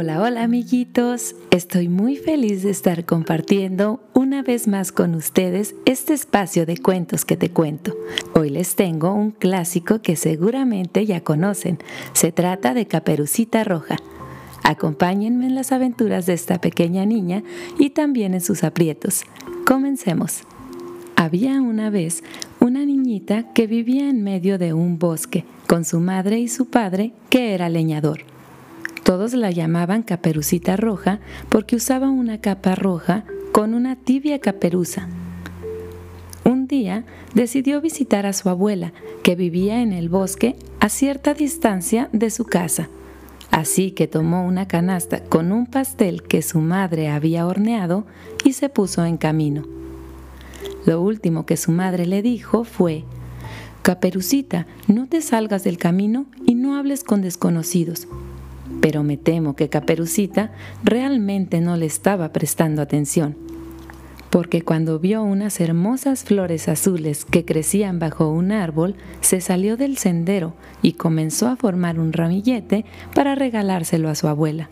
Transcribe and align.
Hola, 0.00 0.22
hola 0.22 0.44
amiguitos. 0.44 1.34
Estoy 1.50 1.88
muy 1.88 2.14
feliz 2.14 2.62
de 2.62 2.70
estar 2.70 3.04
compartiendo 3.04 4.00
una 4.14 4.44
vez 4.44 4.68
más 4.68 4.92
con 4.92 5.16
ustedes 5.16 5.74
este 5.86 6.14
espacio 6.14 6.66
de 6.66 6.78
cuentos 6.78 7.24
que 7.24 7.36
te 7.36 7.50
cuento. 7.50 7.96
Hoy 8.32 8.50
les 8.50 8.76
tengo 8.76 9.12
un 9.12 9.32
clásico 9.32 10.00
que 10.00 10.14
seguramente 10.14 11.04
ya 11.04 11.24
conocen. 11.24 11.78
Se 12.12 12.30
trata 12.30 12.74
de 12.74 12.86
Caperucita 12.86 13.64
Roja. 13.64 13.96
Acompáñenme 14.62 15.46
en 15.46 15.56
las 15.56 15.72
aventuras 15.72 16.26
de 16.26 16.34
esta 16.34 16.60
pequeña 16.60 17.04
niña 17.04 17.42
y 17.76 17.90
también 17.90 18.34
en 18.34 18.40
sus 18.40 18.62
aprietos. 18.62 19.24
Comencemos. 19.66 20.42
Había 21.16 21.60
una 21.60 21.90
vez 21.90 22.22
una 22.60 22.86
niñita 22.86 23.52
que 23.52 23.66
vivía 23.66 24.08
en 24.08 24.22
medio 24.22 24.58
de 24.58 24.74
un 24.74 25.00
bosque 25.00 25.44
con 25.66 25.84
su 25.84 25.98
madre 25.98 26.38
y 26.38 26.46
su 26.46 26.66
padre 26.66 27.10
que 27.30 27.52
era 27.52 27.68
leñador. 27.68 28.27
Todos 29.08 29.32
la 29.32 29.50
llamaban 29.50 30.02
Caperucita 30.02 30.76
Roja 30.76 31.20
porque 31.48 31.76
usaba 31.76 32.10
una 32.10 32.42
capa 32.42 32.74
roja 32.74 33.24
con 33.52 33.72
una 33.72 33.96
tibia 33.96 34.38
caperuza. 34.38 35.08
Un 36.44 36.66
día 36.66 37.04
decidió 37.32 37.80
visitar 37.80 38.26
a 38.26 38.34
su 38.34 38.50
abuela, 38.50 38.92
que 39.22 39.34
vivía 39.34 39.80
en 39.80 39.94
el 39.94 40.10
bosque 40.10 40.56
a 40.78 40.90
cierta 40.90 41.32
distancia 41.32 42.10
de 42.12 42.28
su 42.28 42.44
casa. 42.44 42.90
Así 43.50 43.92
que 43.92 44.08
tomó 44.08 44.44
una 44.44 44.68
canasta 44.68 45.24
con 45.24 45.52
un 45.52 45.64
pastel 45.64 46.22
que 46.22 46.42
su 46.42 46.58
madre 46.58 47.08
había 47.08 47.46
horneado 47.46 48.04
y 48.44 48.52
se 48.52 48.68
puso 48.68 49.06
en 49.06 49.16
camino. 49.16 49.64
Lo 50.84 51.00
último 51.00 51.46
que 51.46 51.56
su 51.56 51.72
madre 51.72 52.04
le 52.04 52.20
dijo 52.20 52.64
fue, 52.64 53.04
Caperucita, 53.80 54.66
no 54.86 55.06
te 55.06 55.22
salgas 55.22 55.64
del 55.64 55.78
camino 55.78 56.26
y 56.44 56.56
no 56.56 56.76
hables 56.76 57.04
con 57.04 57.22
desconocidos 57.22 58.06
pero 58.80 59.02
me 59.02 59.16
temo 59.16 59.56
que 59.56 59.68
Caperucita 59.68 60.52
realmente 60.84 61.60
no 61.60 61.76
le 61.76 61.86
estaba 61.86 62.32
prestando 62.32 62.82
atención, 62.82 63.36
porque 64.30 64.62
cuando 64.62 64.98
vio 64.98 65.22
unas 65.22 65.60
hermosas 65.60 66.24
flores 66.24 66.68
azules 66.68 67.24
que 67.24 67.44
crecían 67.44 67.98
bajo 67.98 68.28
un 68.28 68.52
árbol, 68.52 68.94
se 69.20 69.40
salió 69.40 69.76
del 69.76 69.96
sendero 69.96 70.54
y 70.82 70.92
comenzó 70.92 71.48
a 71.48 71.56
formar 71.56 71.98
un 71.98 72.12
ramillete 72.12 72.84
para 73.14 73.34
regalárselo 73.34 74.08
a 74.08 74.14
su 74.14 74.28
abuela. 74.28 74.68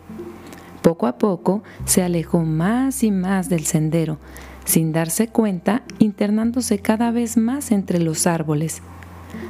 Poco 0.81 1.07
a 1.07 1.17
poco 1.17 1.63
se 1.85 2.03
alejó 2.03 2.43
más 2.43 3.03
y 3.03 3.11
más 3.11 3.49
del 3.49 3.65
sendero, 3.65 4.19
sin 4.63 4.93
darse 4.93 5.27
cuenta, 5.27 5.83
internándose 5.99 6.79
cada 6.79 7.11
vez 7.11 7.35
más 7.35 7.71
entre 7.71 7.99
los 7.99 8.27
árboles. 8.27 8.81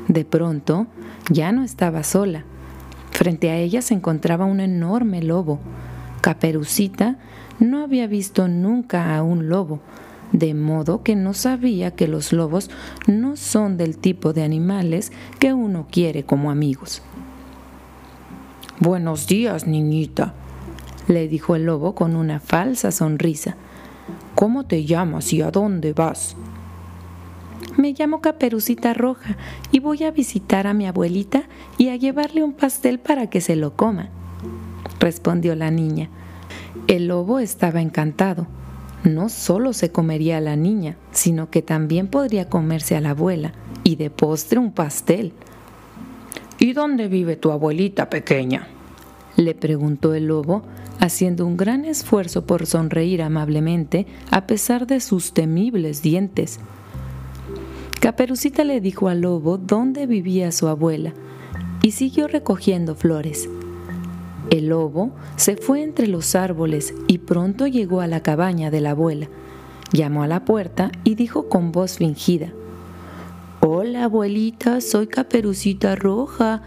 De 0.08 0.26
pronto, 0.26 0.88
ya 1.30 1.52
no 1.52 1.64
estaba 1.64 2.04
sola 2.04 2.46
Frente 3.18 3.50
a 3.50 3.58
ella 3.58 3.82
se 3.82 3.96
encontraba 3.96 4.46
un 4.46 4.60
enorme 4.60 5.24
lobo. 5.24 5.58
Caperucita 6.22 7.18
no 7.58 7.82
había 7.82 8.06
visto 8.06 8.48
nunca 8.48 9.18
a 9.18 9.24
un 9.24 9.50
lobo, 9.50 9.80
de 10.34 10.54
modo 10.54 11.02
que 11.02 11.16
no 11.16 11.34
sabía 11.34 11.96
que 11.96 12.08
los 12.08 12.32
lobos 12.32 12.70
no 13.08 13.36
son 13.36 13.76
del 13.76 13.98
tipo 13.98 14.34
de 14.34 14.44
animales 14.44 15.12
que 15.40 15.52
uno 15.52 15.88
quiere 15.90 16.26
como 16.26 16.52
amigos. 16.52 17.02
Buenos 18.80 19.26
días, 19.26 19.66
niñita, 19.66 20.36
le 21.08 21.28
dijo 21.28 21.56
el 21.56 21.66
lobo 21.66 21.96
con 21.96 22.16
una 22.16 22.40
falsa 22.40 22.92
sonrisa. 22.92 23.56
¿Cómo 24.36 24.68
te 24.68 24.86
llamas 24.86 25.34
y 25.34 25.42
a 25.42 25.50
dónde 25.50 25.94
vas? 25.94 26.36
Me 27.78 27.94
llamo 27.94 28.22
Caperucita 28.22 28.96
Roja 28.96 29.38
y 29.72 29.80
voy 29.80 30.04
a 30.04 30.10
visitar 30.10 30.66
a 30.66 30.74
mi 30.74 30.88
abuelita 30.88 31.44
y 31.78 31.90
a 31.90 31.96
llevarle 31.96 32.44
un 32.44 32.54
pastel 32.54 32.98
para 32.98 33.30
que 33.30 33.40
se 33.40 33.56
lo 33.56 33.76
coma, 33.76 34.10
respondió 35.00 35.56
la 35.56 35.70
niña. 35.70 36.10
El 36.88 37.08
lobo 37.08 37.38
estaba 37.38 37.80
encantado. 37.80 38.48
No 39.04 39.30
solo 39.30 39.74
se 39.74 39.92
comería 39.92 40.38
a 40.38 40.42
la 40.42 40.56
niña, 40.56 40.98
sino 41.12 41.52
que 41.52 41.62
también 41.62 42.08
podría 42.08 42.50
comerse 42.50 42.96
a 42.96 43.02
la 43.02 43.12
abuela 43.12 43.54
y 43.84 43.96
de 43.96 44.10
postre 44.10 44.58
un 44.58 44.72
pastel. 44.72 45.34
¿Y 46.58 46.74
dónde 46.74 47.08
vive 47.08 47.36
tu 47.36 47.52
abuelita 47.52 48.10
pequeña? 48.10 48.68
le 49.36 49.54
preguntó 49.54 50.16
el 50.16 50.26
lobo, 50.26 50.64
haciendo 51.00 51.46
un 51.46 51.58
gran 51.58 51.86
esfuerzo 51.86 52.48
por 52.48 52.66
sonreír 52.66 53.22
amablemente 53.22 54.08
a 54.32 54.48
pesar 54.48 54.88
de 54.88 55.00
sus 55.00 55.32
temibles 55.34 56.02
dientes. 56.02 56.60
Caperucita 58.00 58.64
le 58.64 58.80
dijo 58.80 59.10
al 59.10 59.22
lobo 59.22 59.58
dónde 59.58 60.06
vivía 60.06 60.52
su 60.52 60.68
abuela 60.68 61.14
y 61.82 61.92
siguió 61.92 62.28
recogiendo 62.28 62.94
flores. 62.94 63.50
El 64.52 64.68
lobo 64.68 65.12
se 65.36 65.58
fue 65.58 65.82
entre 65.82 66.06
los 66.06 66.36
árboles 66.36 66.94
y 67.08 67.18
pronto 67.18 67.66
llegó 67.66 68.02
a 68.02 68.08
la 68.08 68.22
cabaña 68.22 68.70
de 68.70 68.82
la 68.82 68.92
abuela. 68.92 69.30
Llamó 69.94 70.22
a 70.22 70.28
la 70.28 70.46
puerta 70.46 70.92
y 71.04 71.16
dijo 71.16 71.50
con 71.50 71.72
voz 71.72 71.98
fingida, 71.98 72.54
Hola 73.62 74.04
abuelita, 74.04 74.80
soy 74.80 75.08
Caperucita 75.08 75.96
Roja, 75.96 76.62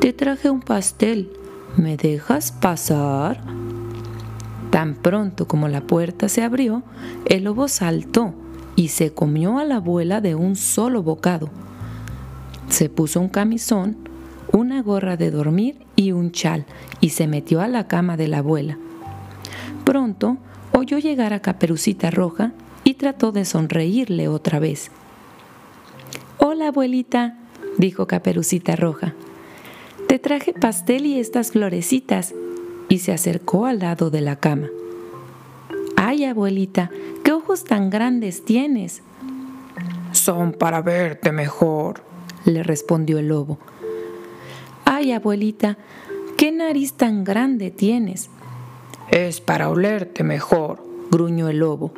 te 0.00 0.12
traje 0.12 0.50
un 0.50 0.60
pastel, 0.60 1.30
¿me 1.76 1.96
dejas 1.96 2.50
pasar? 2.50 3.40
Tan 4.70 4.96
pronto 4.96 5.46
como 5.46 5.68
la 5.68 5.82
puerta 5.82 6.28
se 6.28 6.42
abrió, 6.42 6.82
el 7.26 7.44
lobo 7.44 7.68
saltó 7.68 8.34
y 8.76 8.88
se 8.88 9.12
comió 9.12 9.58
a 9.58 9.64
la 9.64 9.76
abuela 9.76 10.20
de 10.20 10.34
un 10.34 10.56
solo 10.56 11.02
bocado. 11.02 11.50
Se 12.68 12.88
puso 12.88 13.20
un 13.20 13.28
camisón, 13.28 13.96
una 14.52 14.82
gorra 14.82 15.16
de 15.16 15.30
dormir 15.30 15.78
y 15.96 16.12
un 16.12 16.32
chal 16.32 16.64
y 17.00 17.10
se 17.10 17.26
metió 17.26 17.60
a 17.60 17.68
la 17.68 17.86
cama 17.86 18.16
de 18.16 18.28
la 18.28 18.38
abuela. 18.38 18.78
Pronto 19.84 20.38
oyó 20.72 20.98
llegar 20.98 21.32
a 21.32 21.40
Caperucita 21.40 22.10
Roja 22.10 22.52
y 22.84 22.94
trató 22.94 23.32
de 23.32 23.44
sonreírle 23.44 24.28
otra 24.28 24.58
vez. 24.58 24.90
Hola 26.38 26.68
abuelita, 26.68 27.36
dijo 27.78 28.06
Caperucita 28.06 28.76
Roja. 28.76 29.14
Te 30.08 30.18
traje 30.18 30.52
pastel 30.52 31.06
y 31.06 31.18
estas 31.18 31.52
florecitas 31.52 32.34
y 32.88 32.98
se 32.98 33.12
acercó 33.12 33.66
al 33.66 33.78
lado 33.78 34.10
de 34.10 34.20
la 34.20 34.36
cama. 34.36 34.68
Ay, 35.96 36.24
abuelita, 36.24 36.90
¿qué 37.24 37.31
ojos 37.42 37.64
tan 37.64 37.90
grandes 37.90 38.44
tienes? 38.44 39.02
Son 40.12 40.52
para 40.52 40.80
verte 40.80 41.32
mejor, 41.32 42.02
le 42.44 42.62
respondió 42.62 43.18
el 43.18 43.28
lobo. 43.28 43.58
Ay, 44.84 45.12
abuelita, 45.12 45.76
¿qué 46.36 46.52
nariz 46.52 46.94
tan 46.94 47.24
grande 47.24 47.70
tienes? 47.70 48.30
Es 49.10 49.40
para 49.40 49.70
olerte 49.70 50.22
mejor, 50.22 50.84
gruñó 51.10 51.48
el 51.48 51.58
lobo. 51.58 51.92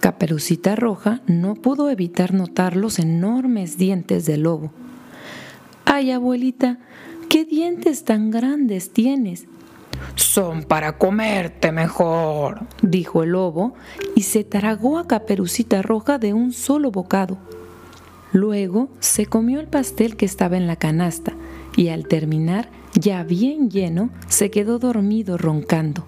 Caperucita 0.00 0.74
Roja 0.76 1.20
no 1.26 1.54
pudo 1.54 1.90
evitar 1.90 2.32
notar 2.32 2.74
los 2.74 2.98
enormes 2.98 3.76
dientes 3.76 4.26
del 4.26 4.42
lobo. 4.42 4.72
Ay, 5.84 6.10
abuelita, 6.10 6.78
¿qué 7.28 7.44
dientes 7.44 8.04
tan 8.04 8.30
grandes 8.30 8.92
tienes? 8.92 9.46
Son 10.14 10.62
para 10.62 10.98
comerte 10.98 11.72
mejor, 11.72 12.62
dijo 12.82 13.22
el 13.22 13.30
lobo, 13.30 13.74
y 14.14 14.22
se 14.22 14.44
tragó 14.44 14.98
a 14.98 15.06
Caperucita 15.06 15.82
Roja 15.82 16.18
de 16.18 16.34
un 16.34 16.52
solo 16.52 16.90
bocado. 16.90 17.38
Luego 18.32 18.88
se 19.00 19.26
comió 19.26 19.60
el 19.60 19.66
pastel 19.66 20.16
que 20.16 20.26
estaba 20.26 20.56
en 20.56 20.66
la 20.66 20.76
canasta 20.76 21.32
y 21.76 21.88
al 21.88 22.06
terminar, 22.06 22.68
ya 22.94 23.24
bien 23.24 23.70
lleno, 23.70 24.10
se 24.28 24.50
quedó 24.50 24.78
dormido 24.78 25.36
roncando. 25.38 26.04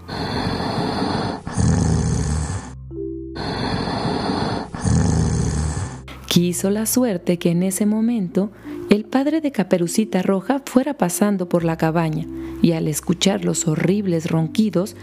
Quiso 6.26 6.70
la 6.70 6.86
suerte 6.86 7.38
que 7.38 7.50
en 7.50 7.62
ese 7.62 7.84
momento 7.84 8.50
el 8.92 9.06
padre 9.06 9.40
de 9.40 9.52
Caperucita 9.52 10.20
Roja 10.20 10.60
fuera 10.66 10.92
pasando 10.92 11.48
por 11.48 11.64
la 11.64 11.78
cabaña 11.78 12.26
y 12.60 12.72
al 12.72 12.88
escuchar 12.88 13.42
los 13.42 13.66
horribles 13.66 14.30
ronquidos, 14.30 14.96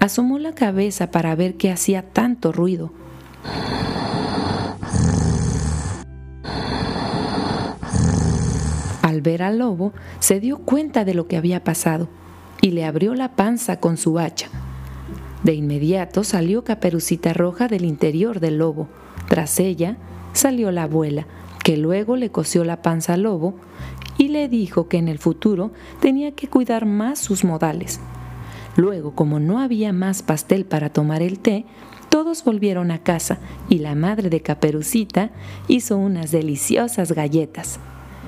asomó 0.00 0.40
la 0.40 0.52
cabeza 0.52 1.12
para 1.12 1.32
ver 1.36 1.56
qué 1.56 1.70
hacía 1.70 2.02
tanto 2.02 2.50
ruido. 2.50 2.90
Al 9.02 9.20
ver 9.22 9.44
al 9.44 9.58
lobo, 9.58 9.92
se 10.18 10.40
dio 10.40 10.58
cuenta 10.58 11.04
de 11.04 11.14
lo 11.14 11.28
que 11.28 11.36
había 11.36 11.62
pasado 11.62 12.08
y 12.60 12.72
le 12.72 12.84
abrió 12.84 13.14
la 13.14 13.36
panza 13.36 13.78
con 13.78 13.96
su 13.96 14.18
hacha. 14.18 14.48
De 15.44 15.54
inmediato 15.54 16.24
salió 16.24 16.64
Caperucita 16.64 17.32
Roja 17.32 17.68
del 17.68 17.84
interior 17.84 18.40
del 18.40 18.58
lobo. 18.58 18.88
Tras 19.28 19.60
ella 19.60 19.98
salió 20.32 20.72
la 20.72 20.82
abuela, 20.82 21.28
que 21.66 21.76
luego 21.76 22.14
le 22.14 22.30
cosió 22.30 22.62
la 22.62 22.80
panza 22.80 23.14
al 23.14 23.22
lobo 23.22 23.56
y 24.18 24.28
le 24.28 24.46
dijo 24.46 24.86
que 24.86 24.98
en 24.98 25.08
el 25.08 25.18
futuro 25.18 25.72
tenía 25.98 26.30
que 26.30 26.46
cuidar 26.46 26.86
más 26.86 27.18
sus 27.18 27.42
modales. 27.42 27.98
Luego, 28.76 29.16
como 29.16 29.40
no 29.40 29.58
había 29.58 29.92
más 29.92 30.22
pastel 30.22 30.64
para 30.64 30.90
tomar 30.90 31.22
el 31.22 31.40
té, 31.40 31.64
todos 32.08 32.44
volvieron 32.44 32.92
a 32.92 33.02
casa 33.02 33.40
y 33.68 33.80
la 33.80 33.96
madre 33.96 34.30
de 34.30 34.42
Caperucita 34.42 35.32
hizo 35.66 35.96
unas 35.96 36.30
deliciosas 36.30 37.10
galletas. 37.10 37.80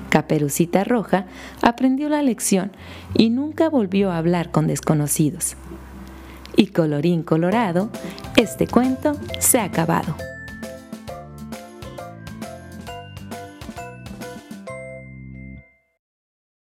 Caperucita 0.09 0.83
Roja 0.83 1.27
aprendió 1.63 2.09
la 2.09 2.25
lección 2.25 2.73
y 3.15 3.31
nunca 3.31 3.69
volvió 3.69 4.11
a 4.11 4.19
hablar 4.19 4.51
con 4.51 4.67
desconocidos. 4.67 5.55
Y 6.57 6.67
colorín 6.67 7.23
colorado, 7.23 7.91
este 8.35 8.67
cuento 8.67 9.13
se 9.39 9.61
ha 9.61 9.65
acabado. 9.65 10.17